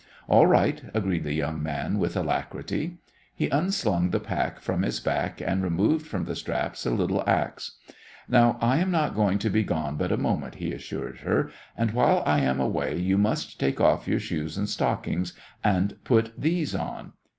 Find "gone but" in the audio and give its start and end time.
9.63-10.11